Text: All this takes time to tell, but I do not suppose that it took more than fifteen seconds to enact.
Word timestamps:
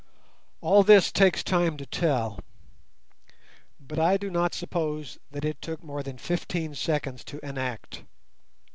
All 0.61 0.81
this 0.81 1.11
takes 1.11 1.43
time 1.43 1.77
to 1.77 1.85
tell, 1.85 2.39
but 3.79 3.99
I 3.99 4.17
do 4.17 4.31
not 4.31 4.55
suppose 4.55 5.19
that 5.29 5.45
it 5.45 5.61
took 5.61 5.83
more 5.83 6.01
than 6.01 6.17
fifteen 6.17 6.73
seconds 6.73 7.23
to 7.25 7.37
enact. 7.45 8.01